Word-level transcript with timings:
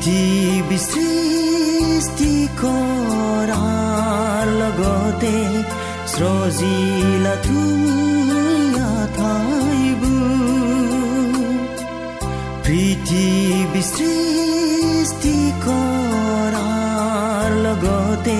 পৃথিৱী 0.00 0.78
সৃষ্টি 0.82 2.32
কৰাৰ 2.60 4.46
লগতে 4.60 5.36
সজিলা 6.12 7.34
তুমি 7.46 8.44
ঠাইবোৰ। 9.16 10.54
পৃথিৱী 12.64 13.82
সৃষ্টি 13.94 15.36
কৰাৰ 15.66 17.48
লগতে 17.66 18.38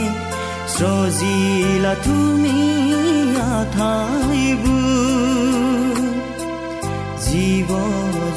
সজিলা 0.76 1.94
তুমি 2.06 2.58
ঠাইবোৰ। 3.76 4.80
জীৱ 7.24 7.70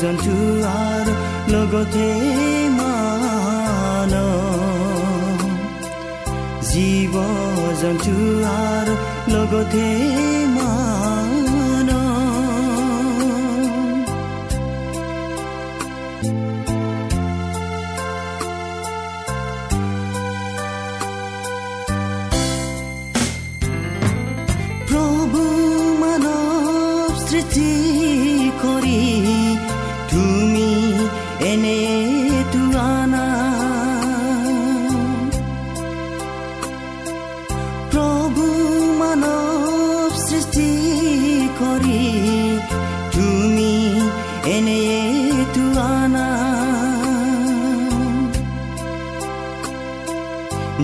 জন্তু 0.01 0.35
আৰু 0.75 1.13
লগতে 1.53 2.07
মান 4.03 4.15
জীৱ 6.69 7.15
জন্তু 7.81 8.13
আৰু 8.53 8.93
লগতে 9.33 9.85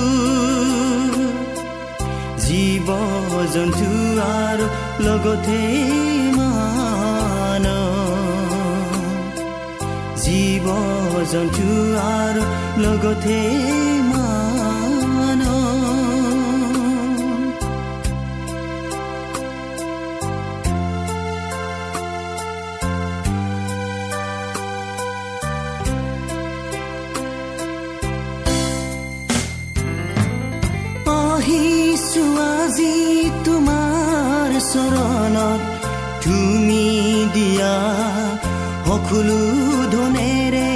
জীৱ 2.44 2.88
জন্তু 3.54 3.90
আৰু 4.36 4.66
লগতে 5.06 5.60
মান 6.36 7.66
জীৱ 10.24 10.66
জন্তু 11.32 11.68
আৰু 12.14 12.42
লগতে 12.84 13.40
চৰণত 34.76 35.60
তুমি 36.24 36.86
দিয়া 37.34 37.76
সকলো 38.86 39.40
ধনেৰে। 39.94 40.72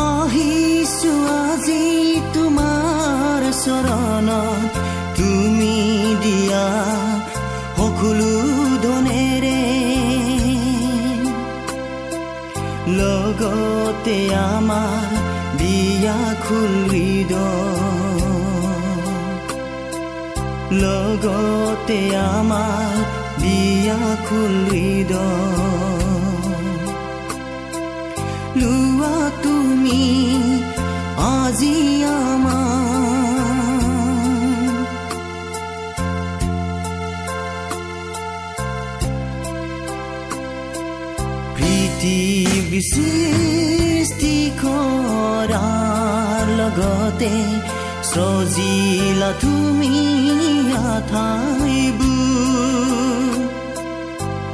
আহিছো 0.00 1.12
আজি 1.34 1.84
তোমাৰ 2.34 3.42
চৰণত 3.64 4.72
তুমি 5.18 5.76
দিয়া 6.24 6.66
সকলো 7.78 8.32
ধনেৰে। 8.82 9.62
লগতে 12.98 14.18
আমাৰ 14.48 15.10
বিয়া 15.58 16.18
খুলিদ 16.44 17.32
লগতে 20.72 22.00
আমাৰ 22.18 22.94
বিয়া 23.42 24.00
খুলিদ 24.26 25.12
লোৱা 28.60 29.18
তুমি 29.42 30.02
আজি 31.34 31.78
আমাৰ। 32.18 32.66
পৃথিৱী 41.56 42.80
সৃষ্টি 42.92 44.36
কৰাৰ 44.62 46.44
লগতে 46.60 47.32
সজিলা 48.16 49.30
তুমি 49.40 49.94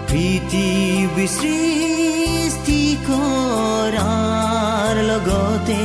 প্ৰীতি 0.09 0.71
কৰাৰ 3.09 4.95
লগতে 5.11 5.81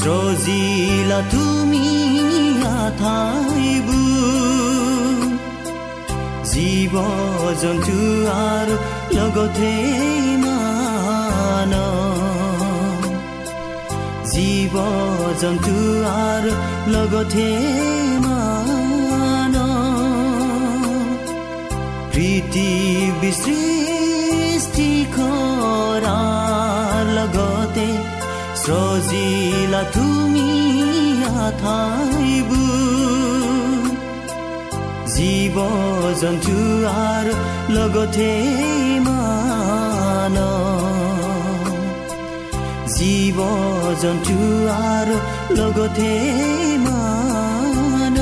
সজিলা 0.00 1.20
তুমি 1.32 1.84
আঠাইবোৰ 2.78 3.98
জীৱ 6.52 6.94
জন্তু 7.62 7.98
আৰু 8.46 8.74
লগতে 9.16 9.72
মান 10.44 10.73
জীৱ 14.34 14.74
জন্তু 15.40 15.76
আৰু 16.24 16.52
লগতে 16.94 17.48
মান 18.24 19.54
পৃথিৱী 22.12 23.30
সৃষ্টি 23.42 24.90
কৰাৰ 25.16 27.02
লগতে 27.18 27.88
সজিলা 28.64 29.82
তুমি 29.94 30.44
জীৱ 35.14 35.56
জন্তু 36.20 36.56
আৰু 37.02 37.34
লগতে 37.76 38.30
মান 39.06 40.36
জীৱ 42.96 43.38
জন্তু 44.02 44.36
আৰু 44.90 45.16
লগতে 45.58 46.10
মান 46.84 48.16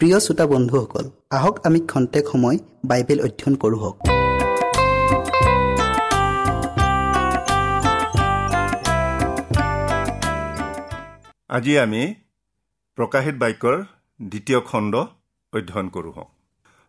প্ৰিয় 0.00 0.18
শ্ৰোতা 0.24 0.44
বন্ধুসকল 0.52 1.04
আহক 1.36 1.54
আমি 1.66 1.80
খন্তেক 1.90 2.24
সময় 2.32 2.56
বাইবেল 2.90 3.18
অধ্যয়ন 3.26 3.54
কৰোঁ 3.62 3.78
হওক। 3.82 4.09
আজি 11.50 11.72
আমি 11.78 12.02
প্ৰকাশিত 12.98 13.36
বাক্যৰ 13.42 13.76
দ্বিতীয় 14.20 14.58
খণ্ড 14.66 14.94
অধ্যয়ন 15.52 15.88
কৰোঁ। 15.94 16.26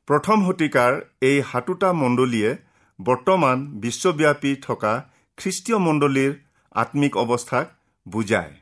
প্ৰথম 0.08 0.44
শতিকাৰ 0.48 0.92
এই 1.30 1.38
সাতোটা 1.52 1.90
মণ্ডলীয়ে 2.02 2.50
বৰ্তমান 3.00 3.64
বিশ্বব্যাপী 3.86 4.52
থকা 4.68 4.92
খ্ৰীষ্টীয় 5.38 5.80
মণ্ডলীৰ 5.88 6.32
আত্মিক 6.76 7.18
অৱস্থাক 7.24 7.66
বুজায়। 8.06 8.54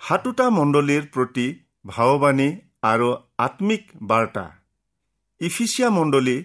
সাতোটা 0.00 0.46
মণ্ডলীৰ 0.58 1.02
প্ৰতি 1.14 1.46
ভাৱবাণী 1.84 2.48
আৰু 2.92 3.08
আত্মিক 3.46 3.82
বাৰ্তা। 4.12 4.46
ইফিচিয়া 5.40 5.90
মণ্ডলী 5.98 6.36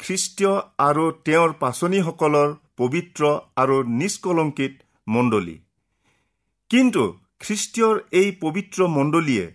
খ্ৰীষ্টীয় 0.00 0.54
আৰু 0.88 1.04
তেওঁৰ 1.26 1.50
পাচনীসকলৰ 1.64 2.48
পবিত্ৰ 2.76 3.22
আৰু 3.56 3.76
নিষ্কলংকিত 3.98 4.74
মণ্ডলী। 5.06 5.56
কিন্তু 6.70 7.04
খ্ৰীষ্টীয়ৰ 7.44 7.96
এই 8.18 8.28
পবিত্ৰ 8.42 8.86
মণ্ডলীয়ে 8.92 9.46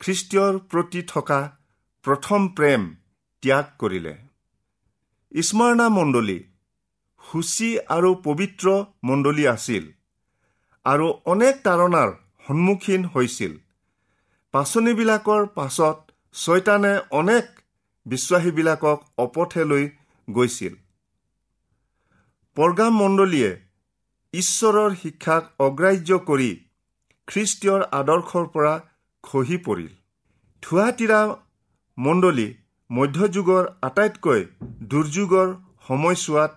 খ্ৰীষ্টীয়ৰ 0.00 0.54
প্ৰতি 0.70 1.00
থকা 1.08 1.40
প্ৰথম 2.04 2.46
প্ৰেম 2.58 2.86
ত্যাগ 3.42 3.66
কৰিলে। 3.80 4.12
স্মৰণা 5.32 5.88
মণ্ডলী 5.96 6.36
সূচী 7.24 7.68
আৰু 7.96 8.12
পবিত্ৰ 8.26 8.66
মণ্ডলী 9.10 9.44
আছিল 9.52 9.84
আৰু 10.86 11.08
অনেক 11.34 11.60
তাৰণাৰ 11.66 12.14
সন্মুখীন 12.46 13.04
হৈছিল। 13.14 13.52
পাচনিবিলাকৰ 14.54 15.42
পাছত 15.58 15.98
ছয়তানে 16.34 16.94
অনেক 17.20 17.44
বিশ্বাসীবিলাকক 18.06 18.98
অপথে 19.18 19.68
লৈ 19.70 19.84
গৈছিল। 20.28 20.74
পৰ্গাম 22.56 22.92
মণ্ডলীয়ে 23.02 23.50
ঈশ্বৰৰ 24.34 24.90
শিক্ষাক 25.02 25.44
অগ্ৰাহ্য 25.66 26.20
কৰি 26.28 26.50
খ্ৰীষ্টীয়ৰ 27.30 27.82
আদৰ্শৰ 27.98 28.46
পৰা 28.54 28.74
খহি 29.24 29.58
পৰিল। 29.66 29.90
থুৱাতিৰা 30.62 31.20
মণ্ডলী 31.98 32.48
মধ্যযুগৰ 32.90 33.64
আটাইতকৈ 33.88 34.40
দুৰ্যোগৰ 34.90 35.48
সময়ছোৱাত 35.88 36.52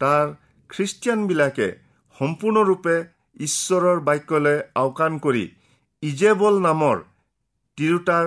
তাৰ 0.00 0.26
খ্ৰীষ্টিয়ানবিলাকে 0.70 1.68
সম্পূৰ্ণৰূপে 2.16 2.96
ঈশ্বৰৰ 3.40 3.98
বাক্যলৈ 4.08 4.58
আওকাণ 4.82 5.18
কৰি 5.24 5.44
ইজেবল 6.02 6.60
নামৰ 6.68 6.96
তিৰোতাৰ 7.78 8.26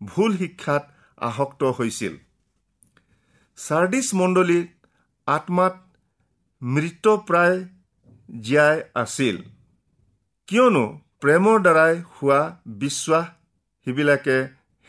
ভুল 0.00 0.36
শিক্ষাত 0.36 0.84
আসক্ত 1.28 1.72
হৈছিল। 1.78 2.14
চাৰ্ডিছ 3.58 4.06
মণ্ডলীৰ 4.14 4.64
আত্মাত 5.26 5.74
মৃতপ্ৰায় 6.62 7.58
জীয়াই 8.28 8.76
আছিল। 9.02 9.36
কিয়নো 10.48 10.86
প্ৰেমৰ 11.22 11.58
দ্বাৰাই 11.60 11.94
হোৱা 12.14 12.40
বিশ্বাস 12.80 13.26
সিবিলাকে 13.86 14.36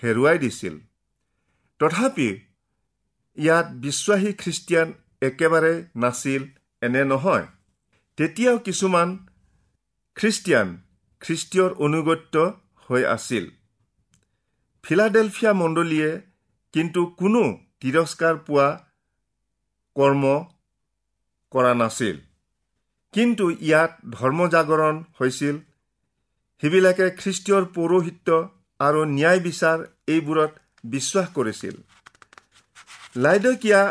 হেৰুৱাই 0.02 0.38
দিছিল। 0.38 0.76
তথাপি 1.80 2.30
ইয়াত 3.38 3.68
বিশ্বাসী 3.84 4.32
খ্ৰীষ্টিয়ান 4.42 4.88
একেবাৰে 5.22 5.74
নাছিল 5.96 6.42
এনে 6.82 7.04
নহয়। 7.04 7.46
তেতিয়াও 8.18 8.58
কিছুমান 8.58 9.10
খ্ৰীষ্টিয়ান 10.16 10.68
খ্ৰীষ্টীয়ৰ 11.22 11.72
অনুগত্য 11.86 12.36
হৈ 12.90 13.04
আছিল। 13.16 13.46
ফিলাডেলফিয়া 14.84 15.54
মণ্ডলীয়ে 15.54 16.12
কিন্তু 16.74 17.02
কোনো 17.20 17.44
তিৰস্কাৰ 17.82 18.36
পোৱা 18.48 18.68
কৰ্ম 19.96 20.24
কৰা 21.52 21.74
নাছিল। 21.74 22.18
কিন্তু 23.14 23.46
ইয়াত 23.68 23.92
ধৰ্মজাগৰণ 24.10 24.96
হৈছিল 25.20 25.56
সেইবিলাকে 26.62 27.06
খ্ৰীষ্টীয়ৰ 27.20 27.64
পৌৰোহিত্য 27.76 28.30
আৰু 28.80 29.02
ন্যায় 29.18 29.42
বিচাৰ 29.48 29.78
এইবোৰত 30.14 30.54
বিশ্বাস 30.94 31.28
কৰিছিল। 31.38 31.76
লাইদকীয়া 33.24 33.82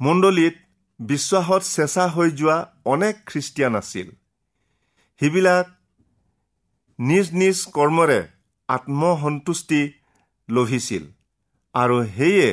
মণ্ডলীত 0.00 0.56
বিশ্বাসত 1.00 1.62
চেঁচা 1.74 2.04
হৈ 2.14 2.28
যোৱা 2.40 2.56
অনেক 2.94 3.14
খ্ৰীষ্টিয়ান 3.30 3.72
আছিল। 3.80 4.08
সেইবিলাক 5.20 5.66
নিজ 6.98 7.26
নিজ 7.40 7.56
কৰ্মৰে 7.76 8.18
আত্মসন্তুষ্টি 8.68 9.80
লভিছিল 10.48 11.04
আৰু 11.74 11.96
সেয়ে 12.16 12.48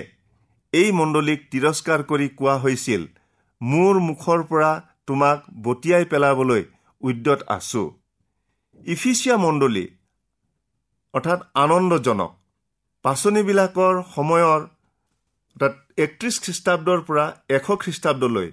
এই 0.73 0.89
মণ্ডলীক 0.99 1.39
তিৰস্কাৰ 1.51 1.99
কৰি 2.09 2.27
কোৱা 2.39 2.55
হৈছিল 2.63 3.01
মোৰ 3.61 3.99
মুখৰ 4.07 4.39
পৰা 4.51 4.71
তোমাক 5.07 5.37
বটিয়াই 5.65 6.05
পেলাবলৈ 6.11 6.63
উদ্যত 7.03 7.39
আছো। 7.57 7.83
ইফিচিয়া 8.83 9.35
মণ্ডলী 9.37 9.85
অৰ্থাৎ 11.13 11.39
আনন্দজনক 11.63 12.31
পাচনিবিলাকৰ 13.05 13.95
সময়ৰ 14.15 14.61
অৰ্থাৎ 15.55 15.73
একত্ৰিছ 16.05 16.35
খ্ৰীষ্টাব্দৰ 16.43 16.99
পৰা 17.07 17.25
এশ 17.57 17.67
খ্ৰীষ্টাব্দলৈ 17.83 18.49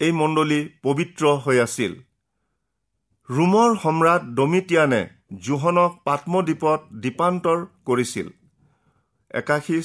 এই 0.00 0.12
মণ্ডলী 0.20 0.60
পবিত্ৰ 0.84 1.24
হৈ 1.44 1.56
আছিল। 1.66 1.92
ৰোমৰ 3.28 3.70
সম্ৰাট 3.82 4.22
ডমিটিয়ানে 4.38 5.02
জোহনক 5.46 5.92
পাত্মদ্বীপত 6.06 6.80
দ্বীপান্তৰ 7.02 7.58
কৰিছিল। 7.88 8.28
একাশী 9.40 9.78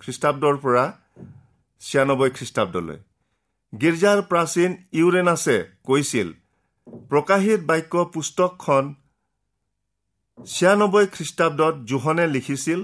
খ্ৰীষ্টাব্দৰ 0.00 0.56
পৰা 0.64 0.84
ছিয়ানব্বৈ 1.80 2.30
খ্ৰীষ্টাব্দলৈ। 2.36 2.98
গীৰ্জাৰ 3.72 4.18
প্ৰাচীন 4.30 4.70
ইউৰেনাছে 4.98 5.56
কৈছিল 5.88 6.28
প্ৰকাশিত 6.86 7.60
বাক্য 7.68 8.02
পুস্তকখন 8.14 8.84
ছিয়ানব্বৈ 10.38 11.06
খ্ৰীষ্টাব্দত 11.14 11.74
জোহনে 11.90 12.26
লিখিছিল 12.34 12.80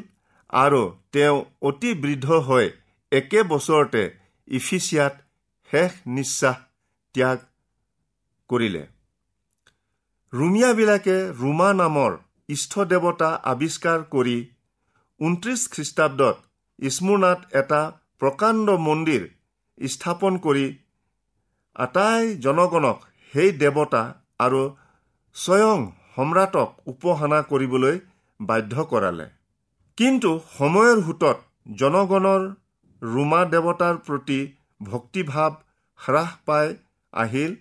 আৰু 0.53 0.81
তেওঁ 1.13 1.37
অতি 1.69 1.91
বৃদ্ধ 2.03 2.39
হৈ 2.49 2.67
একে 3.13 3.41
বছৰতে 3.53 4.03
ইফিচিয়াত 4.49 5.15
শেষ 5.71 5.93
নিশ্বাস 6.17 6.59
ত্যাগ 7.15 7.39
কৰিলে। 8.51 8.83
ৰুমিয়াবিলাকে 10.33 11.17
ৰোমা 11.41 11.71
নামৰ 11.81 12.13
ইষ্ট 12.49 12.73
দেৱতা 12.93 13.31
আৱিষ্কাৰ 13.53 14.01
কৰি 14.15 14.37
ঊনত্ৰিছ 15.21 15.61
খ্ৰীষ্টাব্দত 15.73 16.37
স্মুৰ্ণাত 16.79 17.41
এটা 17.61 17.81
প্ৰকাণ্ড 18.21 18.67
মন্দিৰ 18.87 19.23
স্থাপন 19.81 20.33
কৰি 20.45 20.67
আটাই 21.77 22.25
জনগণক 22.45 22.99
সেই 23.33 23.51
দেৱতা 23.61 24.03
আৰু 24.39 24.63
স্বয়ং 25.37 25.79
সম্ৰাটক 26.17 26.69
উপাসনা 26.93 27.39
কৰিবলৈ 27.51 28.01
বাধ্য 28.41 28.85
কৰালে। 28.91 29.27
কিন্তু 29.99 30.31
সময়ৰ 30.59 30.97
সোঁতত 31.07 31.39
জনগণৰ 31.81 32.43
ৰোমা 33.03 33.41
দেৱতাৰ 33.53 34.01
প্ৰতি 34.07 34.41
ভক্তিভাৱ 34.81 35.53
হ্ৰাস 36.01 36.33
পাই 36.47 36.75
আহিল। 37.13 37.55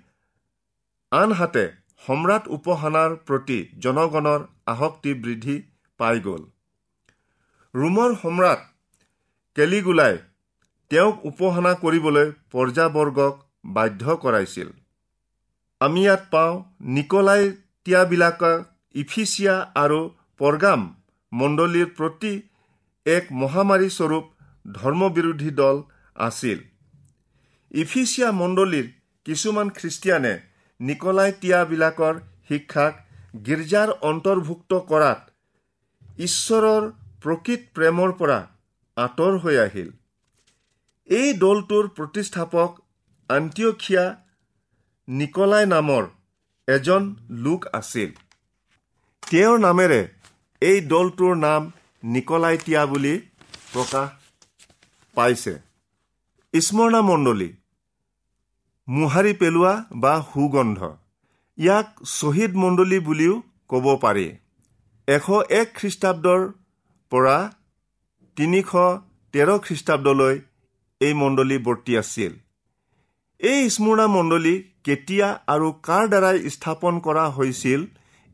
আনহাতে 1.12 1.64
সম্ৰাট 2.08 2.44
উপাসনাৰ 2.58 3.16
প্ৰতি 3.28 3.60
জনগণৰ 3.86 4.46
আসক্তি 4.74 5.14
বৃদ্ধি 5.24 5.56
পাই 6.00 6.22
গ'ল। 6.28 6.44
ৰোমৰ 7.74 8.12
সম্ৰাট 8.22 8.68
কেলিগুলাই 9.56 10.16
তেওঁক 10.92 11.26
উপাসনা 11.26 11.74
কৰিবলৈ 11.82 12.32
পৰ্যাবৰ্গক 12.52 13.34
বাধ্য 13.76 14.16
কৰাইছিল। 14.24 14.70
আমি 15.82 16.02
ইয়াত 16.06 16.24
পাওঁ 16.34 16.54
নিকলাই 16.96 17.44
তিয়াবিলাকক 17.86 18.60
ইফিচিয়া 18.96 19.56
আৰু 19.84 20.00
পৰগাম 20.40 20.82
মণ্ডলীৰ 21.32 21.90
প্ৰতি 21.98 22.34
এক 23.06 23.32
মহামাৰী 23.42 23.90
স্বৰূপ 23.98 24.26
ধৰ্মবিৰোধী 24.66 25.52
দল 25.62 25.78
আছিল। 26.16 26.60
ইফিচিয়া 27.72 28.30
মণ্ডলীৰ 28.42 28.88
কিছুমান 29.26 29.68
খ্ৰীষ্টিয়ানে 29.78 30.34
নিকলাই 30.80 31.32
তিয়াবিলাকৰ 31.42 32.16
শিক্ষাক 32.48 32.94
গীৰ্জাৰ 33.48 33.90
অন্তৰ্ভুক্ত 34.10 34.72
কৰাত 34.90 35.22
ঈশ্বৰৰ 36.28 36.84
প্ৰকৃত 37.24 37.62
প্ৰেমৰ 37.76 38.12
পৰা 38.20 38.40
আঁতৰ 38.98 39.34
হৈ 39.44 39.56
আহিল। 39.66 39.90
এই 41.10 41.30
দলটোৰ 41.44 41.86
প্ৰতিষ্ঠাপক 41.98 42.70
আন্তিয়খিয়া 43.30 44.06
নিকলাই 45.20 45.66
নামৰ 45.74 46.04
এজন 46.68 47.04
লোক 47.46 47.62
আছিল। 47.80 48.10
তেওঁৰ 49.24 49.58
নামেৰে 49.66 50.02
এই 50.62 50.78
দলটোৰ 50.92 51.34
নাম 51.46 51.62
নিকলাই 52.04 52.58
তিয়া 52.66 52.84
বুলি 52.92 53.14
প্ৰকাশ 53.74 54.08
পাইছে। 55.16 55.54
স্মৰণা 56.54 57.02
মণ্ডলী 57.10 57.50
মোহাৰি 58.88 59.34
পেলোৱা 59.42 59.74
বা 60.04 60.14
সুগন্ধ 60.30 60.80
ইয়াক 61.58 61.88
শ্বহীদ 62.16 62.54
মণ্ডলী 62.64 63.00
বুলিও 63.08 63.36
ক'ব 63.70 63.86
পাৰি। 64.04 64.28
এশ 65.08 65.28
এক 65.60 65.68
খ্ৰীষ্টাব্দৰ 65.78 66.42
পৰা 67.12 67.38
তিনিশ 68.38 68.72
তেৰ 69.34 69.50
খ্ৰীষ্টাব্দলৈ 69.66 70.36
এই 71.02 71.14
মণ্ডলী 71.22 71.58
বৰ্তি 71.68 71.94
আছিল। 72.02 72.32
এই 73.42 73.62
স্মৰণা 73.76 74.06
মণ্ডলী 74.18 74.56
কেতিয়া 74.86 75.28
আৰু 75.54 75.68
কাৰ 75.88 76.04
দ্বাৰাই 76.12 76.38
স্থাপন 76.56 76.94
কৰা 77.08 77.26
হৈছিল 77.38 77.82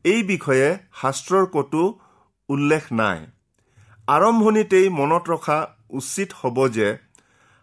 এই 0.06 0.22
বিষয়ে 0.32 0.68
শাস্ত্ৰৰ 1.02 1.46
ক'তো 1.56 1.84
উল্লেখ 2.50 2.84
নাই। 3.00 3.20
আৰম্ভণিতেই 4.16 4.88
মনত 5.00 5.24
ৰখা 5.34 5.60
উচিত 6.00 6.30
হ'ব 6.40 6.58
যে 6.76 6.88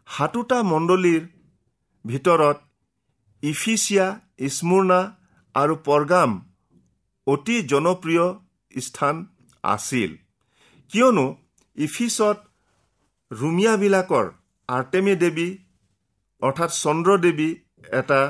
সাতোটা 0.09 0.59
মণ্ডলীৰ 0.73 1.23
ভিতৰত 2.05 2.59
ইফিচিয়া 3.43 4.07
স্মুৰ্ণা 4.57 5.01
আৰু 5.55 5.75
পৰগাম 5.89 6.31
অতি 7.27 7.57
জনপ্ৰিয় 7.73 8.27
স্থান 8.87 9.17
আছিল। 9.65 10.11
কিয়নো 10.91 11.27
ইফিছত 11.77 12.39
ৰুমিয়াবিলাকৰ 13.31 14.27
আৰ্টেমী 14.69 15.15
দেৱী 15.23 15.49
অৰ্থাৎ 16.43 16.71
চন্দ্ৰদেৱী 16.85 17.51
এটা 18.01 18.21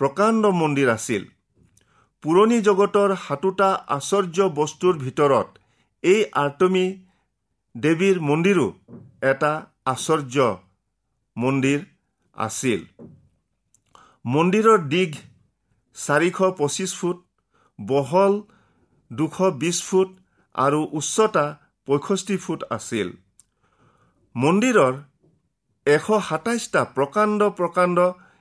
প্ৰকাণ্ড 0.00 0.42
মন্দিৰ 0.60 0.88
আছিল। 0.92 1.22
পুৰণি 2.24 2.58
জগতৰ 2.68 3.10
সাতোটা 3.24 3.68
আশ্চৰ্য 3.96 4.38
বস্তুৰ 4.58 4.94
ভিতৰত 5.04 5.48
এই 6.04 6.20
আৰ্টমী 6.42 6.86
দেৱীৰ 7.74 8.16
মন্দিৰো 8.28 8.66
এটা 9.30 9.52
আশ্চৰ্য 9.92 10.36
মন্দিৰ 11.36 11.80
আছিল। 12.36 12.80
মন্দিৰৰ 14.24 14.80
দিগ 14.94 15.10
চাৰিশ 15.96 16.38
পঁচিছ 16.60 16.90
ফুট 17.00 17.18
বহল 17.78 18.34
দুশ 19.10 19.36
বিছ 19.60 19.78
ফুট 19.88 20.08
আৰু 20.54 20.80
উচ্চতা 21.00 21.46
পঁয়ষষ্ঠি 21.88 22.36
ফুট 22.44 22.60
আছিল। 22.76 23.08
মন্দিৰৰ 24.34 24.94
এশ 25.86 26.06
সাতাইছটা 26.28 26.82
প্ৰকাণ্ড 26.96 27.40
প্ৰকাণ্ড 27.58 27.98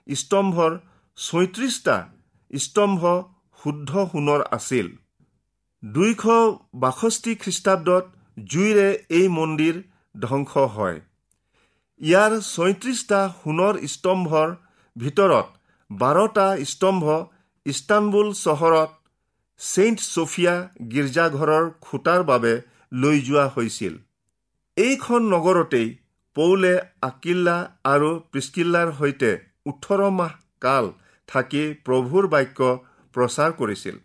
স্তম্ভৰ 0.08 0.72
ছয়ত্ৰিছটা 1.18 1.96
স্তম্ভ 2.54 3.02
শুদ্ধ 3.60 3.92
সোণৰ 4.12 4.42
আছিল। 4.58 4.88
দুইশ 5.84 6.24
বাষষ্ঠি 6.84 7.34
খ্ৰীষ্টাব্দত 7.44 8.06
জুইৰে 8.52 8.88
এই 9.18 9.28
মন্দিৰ 9.38 9.76
ধ্বংস 10.16 10.54
হয়। 10.76 10.98
ইয়াৰ 12.02 12.32
ছয়ত্ৰিছটা 12.54 13.20
সোণৰ 13.40 13.80
স্তম্ভৰ 13.94 14.50
ভিতৰত 14.96 15.48
বাৰটা 15.90 16.48
স্তম্ভ 16.72 17.06
ইস্তানবুল 17.66 18.34
চহৰত 18.40 18.92
ছেইণ্ট 19.60 20.00
ছফিয়া 20.14 20.56
গীৰ্জাঘৰৰ 20.92 21.70
খুটাৰ 21.82 22.22
বাবে 22.32 22.54
লৈ 22.98 23.18
যোৱা 23.28 23.46
হৈছিল। 23.56 23.94
এইখন 24.78 25.22
নগৰতেই 25.34 25.88
পৌলে 26.36 26.74
আকিল্লা 27.10 27.58
আৰু 27.94 28.12
প্ৰিস্কিল্লাৰ 28.32 28.94
সৈতে 29.00 29.32
ওঠৰ 29.66 30.02
মাহ 30.20 30.34
কাল 30.62 30.86
থাকি 31.30 31.64
প্ৰভুৰ 31.86 32.28
বাক্য 32.28 32.60
প্ৰচাৰ 33.16 33.52
কৰিছিল। 33.60 33.96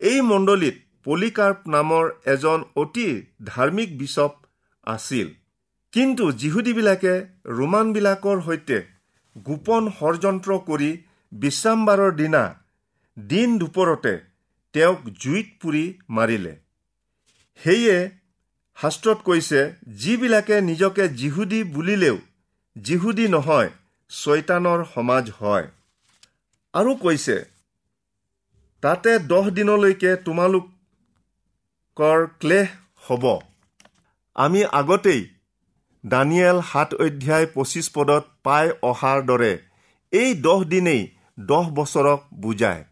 এই 0.00 0.20
মণ্ডলীত 0.20 0.76
পলিকাৰ্প 1.04 1.58
নামৰ 1.68 2.04
এজন 2.26 2.64
অতি 2.76 3.08
ধাৰ্মিক 3.44 3.90
বিচপ 3.98 4.32
আছিল। 4.86 5.28
কিন্তু 5.92 6.24
যিহুদীবিলাকে 6.32 7.12
ৰোমানবিলাকৰ 7.58 8.40
সৈতে 8.46 8.78
গোপন 9.46 9.82
ষড়যন্ত্ৰ 9.98 10.58
কৰি 10.68 10.90
বিশ্ৰামবাৰৰ 11.32 12.12
দিনা 12.16 12.42
দিন 13.16 13.58
দুপৰতে 13.58 14.14
তেওঁক 14.74 14.98
জুইত 15.20 15.48
পুৰি 15.60 15.84
মাৰিলে। 16.10 16.54
সেয়ে 17.60 17.96
শাস্ত্ৰত 18.78 19.18
কৈছে 19.22 19.60
যিবিলাকে 19.96 20.56
নিজকে 20.60 21.04
যিহুদী 21.20 21.60
বুলিলেও 21.76 22.16
যিহুদী 22.76 23.26
নহয় 23.28 23.70
ছয়তানৰ 24.10 24.84
সমাজ 24.94 25.30
হয়। 25.40 25.66
আৰু 26.78 26.92
কৈছে 27.02 27.36
তাতে 28.82 29.12
দহ 29.30 29.44
দিনলৈকে 29.58 30.10
তোমালোকৰ 30.26 32.18
ক্লেশ 32.40 32.68
হ'ব। 33.06 33.24
আমি 34.36 34.60
আগতেই 34.80 35.22
দানিয়েল 36.04 36.58
সাত 36.70 36.90
অধ্যায় 37.04 37.46
পঁচিছ 37.54 37.86
পদত 37.94 38.24
পাই 38.46 38.66
অহাৰ 38.90 39.18
দৰে 39.30 39.52
এই 40.12 40.30
দহ 40.46 40.58
দিনেই 40.72 41.02
দহ 41.48 41.64
বছৰক 41.78 42.20
বুজায়। 42.42 42.82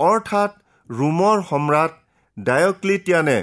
অৰ্থাৎ 0.00 0.50
ৰোমৰ 0.90 1.36
সম্ৰাট 1.50 1.92
ডায়ক্লিটিয়ানে 2.36 3.38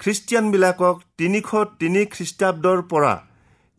খ্ৰীষ্টিয়ানবিলাকক 0.00 0.96
তিনিশ 1.18 1.48
তিনি 1.80 2.02
খ্ৰীষ্টাব্দৰ 2.14 2.78
পৰা 2.90 3.14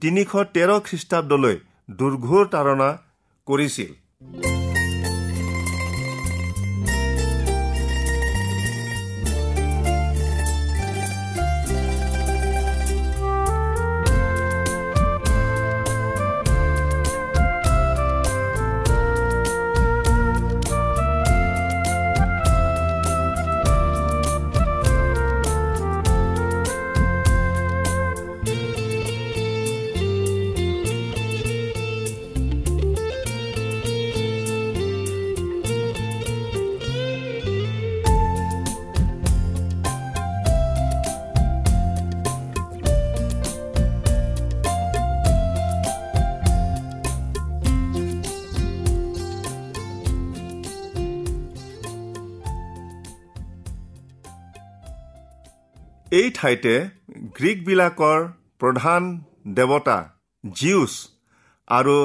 তিনিশ 0.02 0.32
তেৰ 0.56 0.70
খ্ৰীষ্টাব্দলৈ 0.88 1.56
দুৰ্ঘোৰ 2.00 2.44
তাৰণা 2.56 2.90
কৰিছিল। 3.48 3.92
এই 56.14 56.28
ঠাইতে 56.30 56.74
গ্ৰীকবিলাকৰ 57.38 58.26
প্ৰধান 58.60 59.06
দেৱতা 59.54 59.96
জিউছ 60.44 60.92
আৰু 61.68 61.96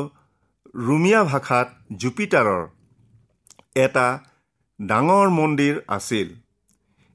ৰুমিয়া 0.86 1.22
ভাষাত 1.24 1.98
জুপিটাৰৰ 2.04 2.62
এটা 3.84 4.06
ডাঙৰ 4.80 5.28
মন্দিৰ 5.30 5.74
আছিল। 5.96 6.30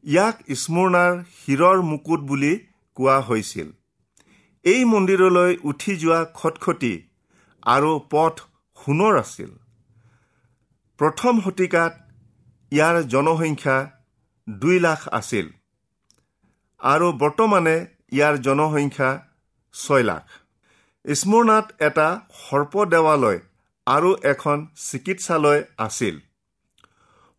ইয়াক 0.03 0.35
স্মৰণাৰ 0.63 1.17
শিৰৰ 1.39 1.81
মুকুট 1.89 2.27
বুলি 2.29 2.53
কোৱা 2.97 3.17
হৈছিল। 3.29 3.73
এই 4.65 4.85
মন্দিৰলৈ 4.85 5.51
উঠি 5.63 5.97
যোৱা 5.97 6.19
খটখটি 6.33 6.93
আৰু 7.69 7.91
পথ 8.13 8.45
সোণৰ 8.77 9.19
আছিল। 9.23 9.51
প্ৰথম 11.00 11.33
শতিকাত 11.41 11.93
ইয়াৰ 12.71 12.95
জনসংখ্যা 13.13 13.77
দুই 14.47 14.79
লাখ 14.79 15.12
আছিল। 15.19 15.53
আৰু 16.83 17.07
বৰ্তমানে 17.21 17.75
ইয়াৰ 18.11 18.35
জনসংখ্যা 18.45 19.09
ছয় 19.75 20.03
লাখ। 20.03 20.25
স্মৰণাত 21.05 21.65
এটা 21.79 22.07
সৰ্প 22.39 22.73
দেৱালয় 22.93 23.39
আৰু 23.87 24.09
এখন 24.31 24.57
চিকিৎসালয় 24.89 25.61
আছিল। 25.77 26.15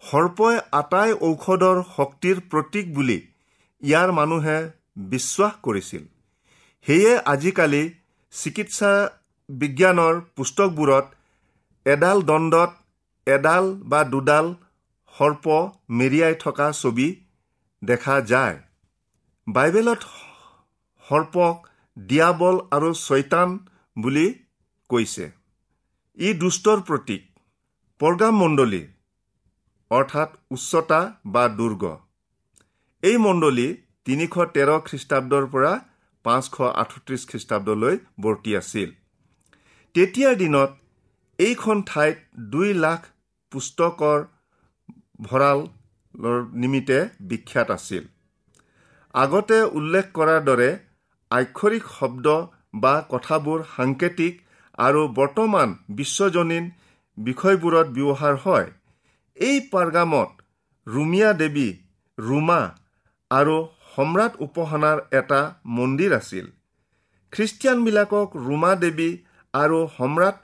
সৰ্পই 0.02 0.56
আটাই 0.80 1.10
ঔষধৰ 1.28 1.78
শক্তিৰ 1.96 2.40
প্ৰতীক 2.50 2.86
বুলি 2.94 3.18
ইয়াৰ 3.82 4.08
মানুহে 4.18 4.58
বিশ্বাস 5.12 5.52
কৰিছিল। 5.62 6.02
সেয়ে 6.86 7.12
আজিকালি 7.32 7.84
চিকিৎসা 8.32 8.92
বিজ্ঞানৰ 9.48 10.14
পুস্তকবোৰত 10.36 11.06
এডাল 11.86 12.18
দণ্ডত 12.22 12.70
এডাল 13.26 13.64
বা 13.90 14.00
দুডাল 14.12 14.46
সৰ্প 15.14 15.44
মেৰিয়াই 15.98 16.34
থকা 16.44 16.66
ছবি 16.72 17.08
দেখা 17.82 18.16
যায়। 18.32 18.56
বাইবেলত 19.46 20.04
সৰ্পক 21.04 21.66
দিয়াবল 21.96 22.60
আৰু 22.76 22.90
চৈতান 22.98 23.50
বুলি 23.96 24.26
কৈছে। 24.90 25.26
ই 26.18 26.28
দুষ্টৰ 26.42 26.78
প্ৰতীক 26.88 27.22
পৰগাম 28.00 28.38
মণ্ডলী 28.42 28.80
অৰ্থাৎ 29.90 30.30
উচ্চতা 30.50 31.00
বা 31.34 31.44
দুৰ্গ। 31.58 31.90
এই 33.02 33.16
মণ্ডলী 33.26 33.66
তিনিশ 34.06 34.32
তেৰ 34.54 34.70
খ্ৰীষ্টাব্দৰ 34.86 35.44
পৰা 35.52 35.72
পাঁচশ 36.24 36.54
আঠত্ৰিছ 36.82 37.22
খ্ৰীষ্টাব্দলৈ 37.30 37.94
বৰ্তি 38.24 38.56
আছিল। 38.60 38.88
তেতিয়াৰ 39.94 40.34
দিনত 40.42 40.70
এইখন 41.38 41.84
ঠাইত 41.90 42.16
দুই 42.50 42.72
লাখ 42.80 43.00
পুস্তকৰ 43.52 44.18
ভঁৰালৰ 45.28 46.38
নিমিত্তে 46.62 46.98
বিখ্যাত 47.28 47.68
আছিল। 47.78 48.04
আগতে 49.14 49.58
উল্লেখ 49.78 50.06
কৰাৰ 50.16 50.40
দৰে 50.46 50.70
আক্ষৰিক 51.30 51.84
শব্দ 51.98 52.26
বা 52.84 52.94
কথাবোৰ 53.10 53.60
সাংকেতিক 53.76 54.40
আৰু 54.78 55.02
বৰ্তমান 55.18 55.74
বিশ্বজনীন 55.98 56.64
বিষয়বোৰত 57.18 57.86
ব্যৱহাৰ 57.98 58.34
হয়। 58.44 58.68
এই 59.36 59.60
পাৰগামত 59.74 60.30
ৰুমিয়া 60.86 61.30
দেৱী 61.40 61.68
ৰুমা 62.18 62.60
আৰু 63.30 63.56
সম্ৰাট 63.94 64.32
উপাসনাৰ 64.46 64.98
এটা 65.20 65.40
মন্দিৰ 65.76 66.16
আছিল। 66.20 66.46
খ্ৰীষ্টিয়ানবিলাকক 67.32 68.28
ৰুমা 68.46 68.72
দেৱী 68.82 69.10
আৰু 69.54 69.78
সম্ৰাট 69.98 70.36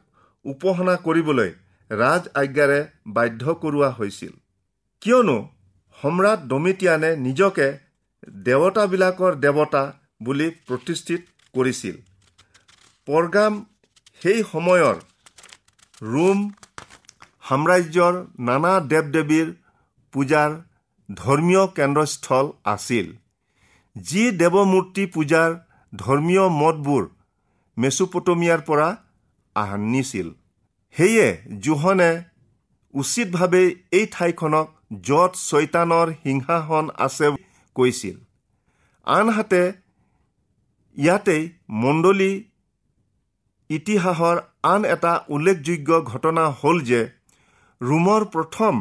উপাসনা 0.45 0.97
কৰিবলৈ 1.07 1.51
ৰাজ 1.91 2.23
আজ্ঞাৰে 2.43 2.81
বাধ্য 3.17 3.43
কৰোৱা 3.63 3.91
হৈছিল। 3.99 4.33
কিয়নো 5.03 5.39
সম্ৰাট 5.99 6.51
ডমিটিয়ানে 6.51 7.11
নিজকে 7.27 7.69
দেৱতাবিলাকৰ 8.47 9.37
দেৱতা 9.45 9.83
বুলি 10.23 10.49
প্ৰতিষ্ঠিত 10.67 11.23
কৰিছিল। 11.55 11.97
পৰগাম 13.09 13.53
সেই 14.23 14.43
সময়ৰ 14.43 14.97
ৰোম 16.09 16.39
সাম্ৰাজ্যৰ 17.45 18.15
নানা 18.49 18.73
দেৱ 18.91 19.07
দেৱীৰ 19.15 19.49
পূজাৰ 20.15 20.51
ধৰ্মীয় 21.09 21.65
কেন্দ্ৰস্থল 21.77 22.47
আছিল। 22.75 23.07
যি 23.97 24.25
দেৱমূৰ্তি 24.41 25.05
পূজাৰ 25.15 25.51
ধৰ্মীয় 25.93 26.45
মতবোৰ 26.61 27.03
মেচুপটমিয়াৰ 27.77 28.61
পৰা 28.69 28.89
আনিছিল 29.57 30.29
সেয়ে 30.95 31.27
জোহনে 31.65 32.11
উচিতভাৱে 32.95 33.65
এই 33.93 34.07
ঠাইখনক 34.13 34.67
য'ত 35.03 35.33
চৈতানৰ 35.43 36.09
সিংহাসন 36.25 36.87
আছে 36.99 37.27
কৈছিল। 37.77 38.17
আনহাতে 39.07 39.63
ইয়াতেই 40.97 41.43
মণ্ডলী 41.83 42.33
ইতিহাসৰ 43.71 44.37
আন 44.65 44.81
এটা 44.95 45.13
উল্লেখযোগ্য 45.35 45.91
ঘটনা 46.11 46.45
হ'ল 46.61 46.77
যে 46.91 47.01
ৰোমৰ 47.81 48.23
প্ৰথম 48.35 48.75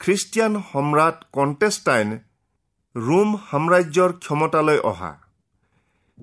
খ্ৰীষ্টিয়ান 0.00 0.52
সম্ৰাট 0.70 1.16
কণ্টেষ্টাইন 1.36 2.08
ৰোম 2.94 3.28
সাম্ৰাজ্যৰ 3.50 4.10
ক্ষমতালৈ 4.24 4.78
অহা। 4.90 5.12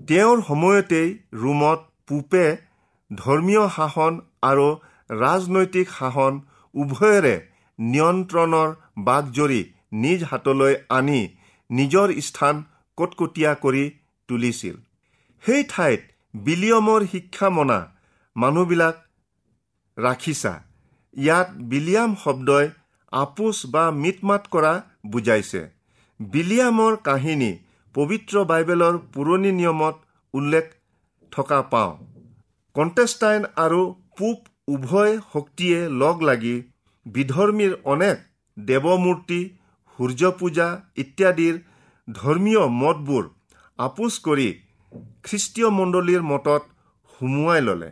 তেওঁৰ 0.08 0.39
সময়তেই 0.41 1.10
ৰোমত 1.41 1.79
পূপে 2.08 2.45
ধৰ্মীয় 3.12 3.65
শাসন 3.77 4.13
আৰু 4.41 4.67
ৰাজনৈতিক 5.10 5.88
শাসন 5.99 6.34
উভয়ৰে 6.75 7.36
নিয়ন্ত্ৰণৰ 7.79 8.69
বাঘজৰি 9.08 9.62
নিজ 10.03 10.19
হাতলৈ 10.23 10.73
আনি 10.89 11.21
নিজৰ 11.69 12.08
স্থান 12.21 12.56
কটকটীয়া 12.97 13.51
কৰি 13.56 13.84
তুলিছিল। 14.30 14.75
সেই 15.43 15.63
ঠাইত 15.63 16.01
বিলিয়মৰ 16.34 17.01
শিক্ষা 17.12 17.49
মনা 17.49 17.80
মানুহবিলাক 18.36 18.95
ৰাখিছা। 19.97 20.54
ইয়াত 21.17 21.47
বিলিয়াম 21.71 22.12
শব্দই 22.23 22.65
আপোচ 23.12 23.58
বা 23.65 23.84
মিটমাত 23.91 24.43
কৰা 24.47 24.73
বুজাইছে। 25.06 25.62
বিলিয়ামৰ 26.19 26.93
কাহিনী 27.08 27.51
পবিত্ৰ 27.95 28.36
বাইবেলৰ 28.45 28.95
পুৰণি 29.13 29.51
নিয়মত 29.51 29.95
উল্লেখ 30.34 30.65
থকা 31.32 31.60
পাওঁ। 31.62 31.93
কণ্টেষ্টাইন 32.75 33.43
আৰু 33.56 33.82
পূব 34.17 34.38
উভয় 34.67 35.13
শক্তিয়ে 35.34 35.80
লগ 36.01 36.15
লাগি 36.21 36.56
বিধৰ্মীৰ 37.06 37.73
অনেক 37.84 38.17
দেৱমূৰ্তি 38.58 39.39
সূৰ্য 39.95 40.31
পূজা 40.39 40.67
ইত্যাদিৰ 41.03 41.55
ধৰ্মীয় 42.08 42.63
মতবোৰ 42.81 43.23
আপোচ 43.79 44.13
কৰি 44.25 44.49
খ্ৰীষ্টীয় 45.25 45.69
মণ্ডলীৰ 45.79 46.23
মতত 46.31 46.62
সুমুৱাই 47.13 47.62
ল'লে। 47.67 47.89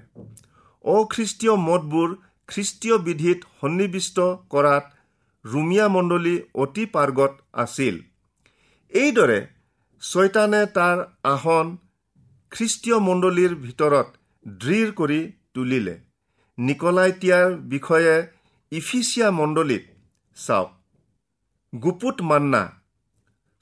অখ্ৰীষ্টীয় 0.85 1.55
মতবোৰ 1.67 2.09
খ্ৰীষ্টীয় 2.49 2.97
বিধিত 3.07 3.39
সন্নিৱিষ্ট 3.59 4.17
কৰাত 4.53 4.85
ৰুমিয়া 5.45 5.87
মণ্ডলী 5.95 6.35
অতি 6.63 6.85
পাৰ্গত 6.95 7.31
আছিল। 7.63 7.95
এইদৰে 8.93 9.39
ছয়তানে 10.03 10.61
তাৰ 10.77 10.97
আসন 11.31 11.65
খ্ৰীষ্টীয় 12.51 12.97
মণ্ডলীৰ 13.07 13.53
ভিতৰত 13.65 14.07
দৃঢ় 14.45 14.91
কৰি 14.99 15.19
তুলিলে। 15.53 15.95
নিকলাইতিয়াৰ 16.57 17.49
বিষয়ে 17.73 18.15
ইফিচিয়া 18.71 19.27
মণ্ডলীত 19.39 19.83
চাওক। 20.37 20.71
গুপুত 21.73 22.17
মান্না। 22.29 22.63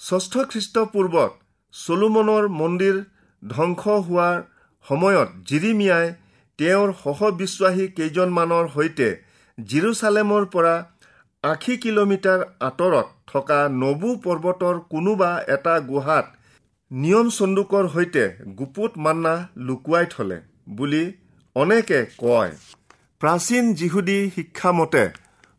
ষষ্ঠ 0.02 0.34
খ্ৰীষ্টপূৰ্বত 0.52 1.32
চলোমনৰ 1.74 2.48
মন্দিৰ 2.62 2.98
ধ্বংস 3.44 3.84
হোৱাৰ 4.08 4.38
সময়ত 4.86 5.30
জিৰিমিয়াই 5.50 6.08
তেওঁৰ 6.60 6.90
সহবিশ্বাসী 7.04 7.86
কেইজনমানৰ 7.98 8.66
সৈতে 8.76 9.08
জিৰচালেমৰ 9.58 10.44
পৰা 10.54 10.76
আশী 11.44 11.78
কিলোমিটাৰ 11.84 12.40
আঁতৰত 12.68 13.08
থকা 13.32 13.60
নবু 13.84 14.10
পৰ্বতৰ 14.26 14.76
কোনোবা 14.92 15.32
এটা 15.56 15.76
গুহাত 15.90 16.26
নিয়ম 16.92 17.28
চন্দুকৰ 17.38 17.86
সৈতে 17.94 18.24
গুপুত 18.58 18.92
মান্না 19.06 19.36
লুকুৱাই 19.68 20.06
থলে 20.14 20.38
বুলি 20.78 21.04
অনেকে 21.56 22.00
কয়। 22.18 22.52
প্ৰাচীন 23.22 23.64
যিহুদী 23.80 24.20
শিক্ষামতে 24.36 25.04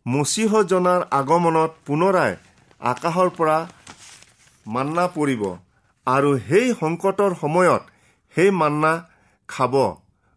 মচীহজনাৰ 0.06 1.02
আগমনত 1.18 1.72
পুনৰাই 1.86 2.32
আকাশৰ 2.80 3.28
পৰা 3.38 3.58
মান্না 4.66 5.04
পৰিব 5.16 5.42
আৰু 6.06 6.30
সেই 6.48 6.68
সংকটৰ 6.80 7.32
সময়ত 7.42 7.82
সেই 8.34 8.50
মান্না 8.60 8.92
খাব। 9.48 9.74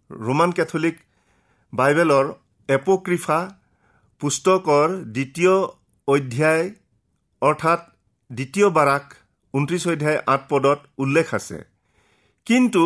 ৰোমান 0.10 0.52
কেথলিক 0.52 0.96
বাইবেলৰ 1.74 2.26
এপক্ৰিফা 2.70 3.40
পুস্তকৰ 4.22 4.88
দ্বিতীয় 5.16 5.56
অধ্যায় 6.08 6.66
অৰ্থাৎ 7.42 7.80
দ্বিতীয় 8.30 8.68
বাৰাক 8.70 9.06
ঊনত্ৰিছ 9.54 9.84
অধ্যায় 9.88 10.20
আঠ 10.34 10.42
পদত 10.50 10.80
উল্লেখ 10.98 11.28
আছে। 11.34 11.58
কিন্তু 12.48 12.84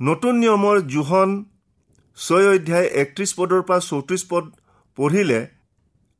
নতুন 0.00 0.34
নিয়মৰ 0.42 0.76
জোহন 0.92 1.30
ছয় 2.18 2.46
অধ্যায় 2.54 2.88
একত্ৰিছ 3.02 3.30
পদৰ 3.38 3.60
পৰা 3.68 3.80
চৌত্ৰিছ 3.90 4.22
পদ 4.30 4.44
পঢ়িলে 4.96 5.40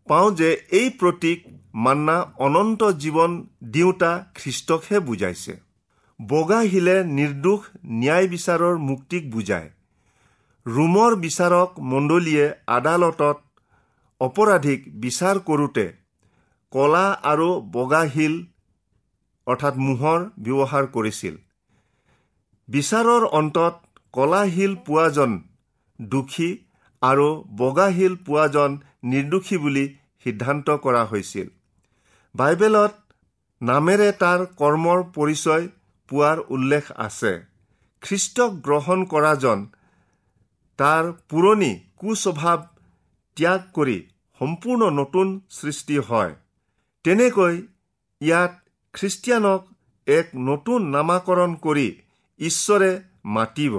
পাওঁ 0.08 0.30
যে 0.30 0.48
এই 0.78 0.88
প্ৰতীক 1.00 1.38
মান্না 1.84 2.16
অনন্ত 2.46 2.82
জীৱন 3.02 3.32
দিওঁতা 3.72 4.12
খ্ৰীষ্টকহে 4.34 4.98
বুজাইছে। 5.00 5.54
বগা 6.20 6.60
শিলে 6.64 6.96
নিৰ্দোষ 7.16 7.62
ন্যায় 8.00 8.26
বিচাৰৰ 8.28 8.74
মুক্তিক 8.88 9.22
বুজায়। 9.30 9.68
ৰোমৰ 10.66 11.12
বিচাৰক 11.16 11.70
মণ্ডলীয়ে 11.90 12.46
আদালতত 12.76 13.38
অপৰাধীক 14.20 14.80
বিচাৰ 15.00 15.36
কৰোঁতে 15.48 15.86
কলা 16.72 17.06
আৰু 17.22 17.48
বগা 17.72 18.02
শিল 18.06 18.34
অৰ্থাৎ 19.46 19.74
মোহৰ 19.86 20.20
ব্যৱহাৰ 20.44 20.84
কৰিছিল। 20.94 21.34
বিচাৰৰ 22.68 23.22
অন্তত 23.40 23.74
কলা 24.14 24.42
শিল 24.54 24.72
পোৱাজন 24.86 25.30
দোষী 25.98 26.50
আৰু 27.02 27.28
বগা 27.56 27.88
শিল 27.92 28.14
পোৱাজন 28.26 28.70
নিৰ্দোষী 29.04 29.56
বুলি 29.56 29.84
সিদ্ধান্ত 30.24 30.70
কৰা 30.84 31.02
হৈছিল। 31.04 31.48
বাইবেলত 32.34 32.94
নামেৰে 33.60 34.08
তাৰ 34.12 34.40
কৰ্মৰ 34.60 35.02
পৰিচয় 35.16 35.68
পোৱাৰ 36.08 36.38
উল্লেখ 36.48 36.84
আছে। 36.96 37.32
খ্ৰীষ্টক 38.02 38.52
গ্ৰহণ 38.66 39.04
কৰাজন 39.04 39.66
তাৰ 40.78 41.04
পুৰণি 41.30 41.72
কুস্বভাৱ 41.96 42.58
ত্যাগ 43.36 43.60
কৰি 43.72 43.98
সম্পূৰ্ণ 44.40 44.90
নতুন 44.90 45.40
সৃষ্টি 45.50 45.96
হয়। 45.98 46.34
তেনেকৈ 47.04 47.54
ইয়াত 48.20 48.52
খ্ৰীষ্টিয়ানক 48.94 49.62
এক 50.06 50.26
নতুন 50.34 50.80
নামাকৰণ 50.90 51.54
কৰি 51.54 51.88
ঈশ্বৰে 52.40 52.90
মাতিব। 53.24 53.74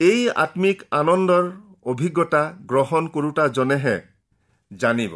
এই 0.00 0.30
আত্মিক 0.30 0.82
আনন্দৰ 0.90 1.44
অভিজ্ঞতা 1.86 2.42
গ্ৰহণ 2.70 3.08
কৰোতাজনেহে 3.14 3.96
জানিব। 4.70 5.14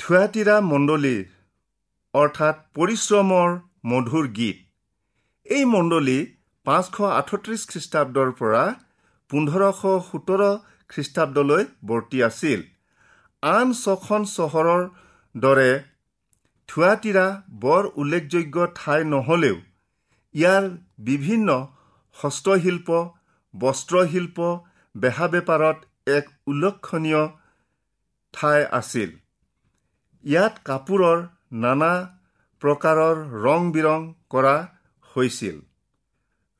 থুৱাতিৰা 0.00 0.56
মণ্ডলীৰ 0.66 1.22
অৰ্থাৎ 2.14 2.56
পৰিশ্ৰমৰ 2.76 3.48
মধুৰ 3.90 4.26
গীত। 4.38 4.58
এই 5.46 5.64
মণ্ডলী 5.74 6.18
পাঁচশ 6.66 6.96
আঠত্ৰিছ 7.10 7.60
খ্ৰীষ্টাব্দৰ 7.70 8.30
পৰা 8.40 8.64
পোন্ধৰশ 9.30 9.82
সোতৰ 10.08 10.42
খ্ৰীষ্টাব্দলৈ 10.90 11.62
বৰ্তি 11.90 12.18
আছিল। 12.28 12.60
আন 13.42 13.66
ছখন 13.82 14.22
চহৰৰ 14.36 14.82
দৰে 15.34 15.70
থুৱাতিৰা 16.68 17.26
বৰ 17.62 17.82
উল্লেখযোগ্য 18.00 18.56
ঠাই 18.78 19.00
নহ'লেও 19.12 19.56
ইয়াৰ 20.34 20.64
বিভিন্ন 21.06 21.48
হস্তশিল্প 22.16 22.88
বস্ত্ৰশিল্প 23.54 24.38
বেহা 24.94 25.26
বেপাৰত 25.28 25.78
এক 26.06 26.24
উল্লেখনীয় 26.46 27.22
ঠাই 28.34 28.60
আছিল। 28.70 29.10
ইয়াত 30.24 30.54
কাপোৰৰ 30.64 31.18
নানা 31.52 31.92
প্ৰকাৰৰ 32.62 33.16
ৰং 33.44 33.60
বিৰং 33.72 34.00
কৰা 34.30 34.56
হৈছিল। 35.16 35.56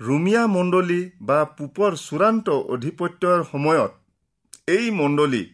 ৰুমিয়া 0.01 0.47
মণ্ডলী 0.47 1.01
বা 1.21 1.39
পূপৰ 1.57 1.97
চূড়ান্ত 1.97 2.49
অধিপত্যৰ 2.75 3.45
সময়ত 3.45 3.93
এই 4.67 4.87
মণ্ডলী 4.91 5.45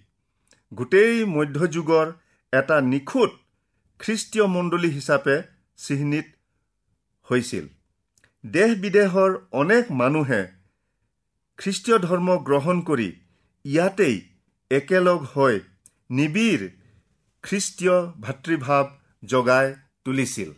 গোটেই 0.75 1.25
মধ্যযুগৰ 1.25 2.07
এটা 2.53 2.77
নিখুঁত 2.81 3.33
খ্ৰীষ্টীয় 4.01 4.47
মণ্ডলী 4.47 4.91
হিচাপে 4.91 5.37
চিহ্নিত 5.77 6.27
হৈছিল। 7.29 7.67
দেশ 8.45 8.71
বিদেশৰ 8.79 9.33
অনেক 9.53 9.85
মানুহে 9.93 10.43
খ্ৰীষ্টীয় 11.59 11.99
ধৰ্ম 11.99 12.29
গ্ৰহণ 12.49 12.81
কৰি 12.89 13.09
ইয়াতেই 13.65 14.17
একেলগ 14.71 15.21
হৈ 15.35 15.55
নিবিড় 16.11 16.65
খ্ৰীষ্টীয় 17.45 17.97
ভাতৃভাৱ 18.25 18.85
জগাই 19.25 19.67
তুলিছিল। 20.05 20.51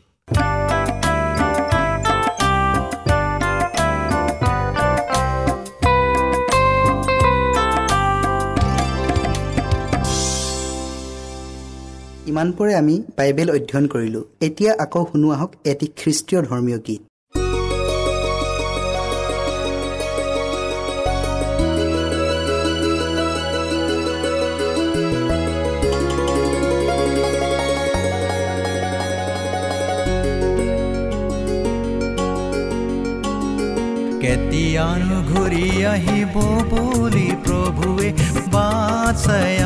ইমানপৰে 12.31 12.73
আমি 12.75 12.95
বাইবেল 13.17 13.49
অধ্যয়ন 13.51 13.87
কৰিলোঁ। 13.95 14.25
এতিয়া 14.47 14.73
আকৌ 14.85 15.03
শুনো 15.13 15.29
আহক 15.37 15.51
এটি 15.65 15.87
খ্ৰীষ্টীয় 16.01 16.41
ধৰ্মীয় 16.43 16.81
গীত। 16.87 17.08
কেতিয়ানো 34.29 35.19
ঘূৰি 35.31 35.67
আহিব 35.91 36.35
বুলি 36.71 37.29
প্ৰভুৱে 37.45 38.09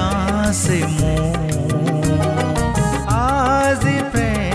আছে 0.02 0.78
মোৰ। 0.98 1.50
আজি 3.14 3.96
প্ৰেমেৰে 4.12 4.51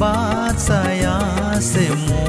बासयासे 0.00 1.86
मो 1.98 2.22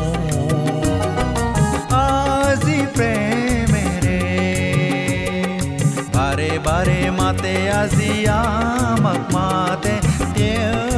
आजी 1.96 2.80
प्रेमे 2.96 3.84
रे। 4.06 4.20
बारे 6.16 6.52
बारे 6.68 7.00
माते 7.12 7.56
आजिया 7.70 8.40
मक 9.06 9.34
माते 9.34 9.96
मा 10.38 10.89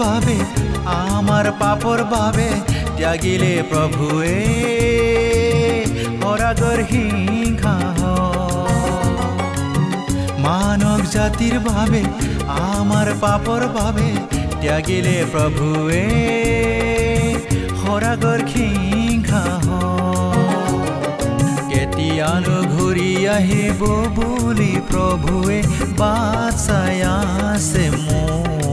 বাবে 0.00 0.36
আমাৰ 0.94 1.46
পাপৰ 1.60 1.98
বাবে 2.12 2.48
ত্যাগিলে 2.96 3.54
প্ৰভুৱে 3.70 4.38
পৰাগৰ 6.22 6.78
সিংহা 6.90 7.76
মানৱ 10.44 11.02
জাতিৰ 11.14 11.54
বাবে 11.68 12.02
আমাৰ 12.56 13.08
পাপৰ 13.24 13.62
বাবে 13.76 14.08
ত্যাগিলে 14.62 15.16
প্ৰভুৱে 15.32 16.04
সৰাগৰ 17.82 18.40
সিংহা 18.52 19.44
কেতিয়ানো 21.70 22.56
ঘূৰি 22.74 23.10
আহিব 23.36 23.80
বুলি 24.18 24.72
প্ৰভুৱে 24.90 25.58
বাট 26.00 26.52
চাই 26.66 26.96
আছে 27.12 27.84
মোৰ। 27.96 28.63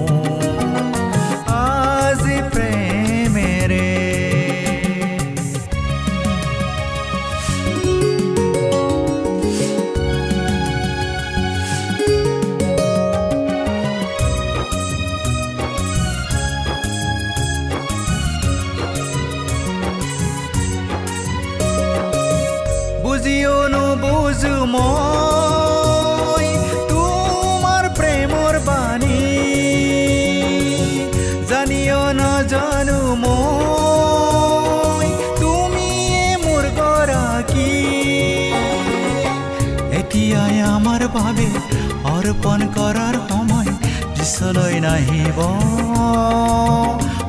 অৰ্পণ 42.31 42.61
কৰাৰ 42.75 43.15
সময় 43.29 43.69
পিছলৈ 44.15 44.75
নাহিব। 44.83 45.39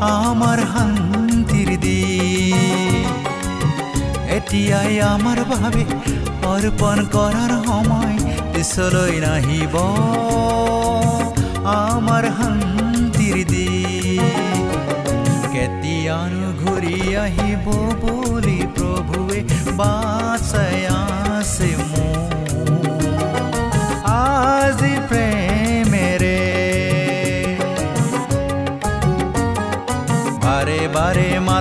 আমাৰ 0.09 0.59
শান্তিৰ 0.75 1.71
দি 1.85 2.03
এতিয়াই 4.37 4.95
আমাৰ 5.07 5.39
বাবে 5.51 5.83
অৰ্পণ 6.53 6.99
কৰাৰ 7.17 7.53
সময় 7.67 8.15
পিছলৈ 8.55 9.15
নাহিব। 9.27 9.75
আমাৰ 11.75 12.25
শান্তিৰ 12.39 13.37
দি 13.53 13.69
কেতিয়ানো 15.55 16.49
ঘূৰি 16.63 16.97
আহিব 17.27 17.67
বুলি 18.03 18.59
প্ৰভুৱে 18.79 19.39
বাচাই 19.79 20.81
আছে 21.03 21.71
মোক 21.91 22.12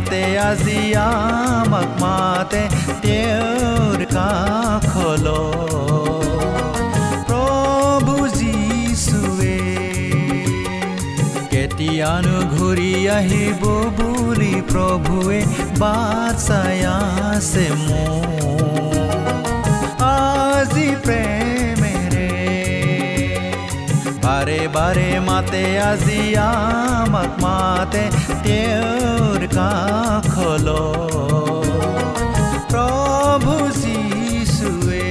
মাতে 0.01 0.23
আজি 0.41 0.79
আমাক 1.01 1.89
মাতে 2.01 2.61
তেওঁৰ 3.03 3.99
কাষল 4.13 5.27
প্ৰভু 7.27 8.15
কেতিয়ানো 11.51 12.37
ঘূৰি 12.53 12.91
আহিব 13.17 13.61
বুলি 13.97 14.53
প্ৰভুৱে 14.71 15.39
বাট 15.79 16.33
চাই 16.47 16.79
আছে 16.93 17.65
মোক 17.79 18.70
বাৰে 24.41 24.61
বাৰে 24.75 25.09
মাতে 25.25 25.59
আজি 25.79 26.21
আমাক 26.43 27.33
মাতে 27.41 28.03
তেওঁৰ 28.45 29.43
কাষল 29.55 30.67
প্ৰভু 32.71 33.53
যিচুৱে 33.75 35.03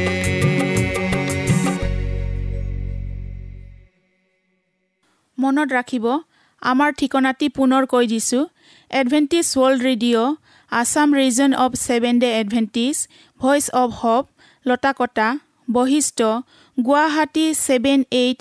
মনত 5.38 5.69
ৰাখিব 5.79 6.07
আমাৰ 6.62 6.90
ঠিকনাটি 6.99 7.47
পুনৰ 7.57 7.83
কৈ 7.93 8.05
দিছোঁ। 8.12 8.45
Adventist 8.90 9.47
World 9.55 9.81
Radio' 9.88 10.31
Assam 10.73 11.09
region 11.21 11.51
of 11.64 11.73
seven 11.87 12.14
day 12.23 12.31
Adventist 12.40 12.97
voice 13.40 13.64
of 13.83 13.90
hope 14.01 14.25
Latakata 14.66 15.29
Basistha 15.69 16.19
Guwahati 16.79 17.47
seven 17.66 18.01
eight 18.23 18.40